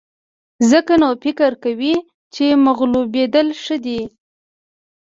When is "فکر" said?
1.23-1.51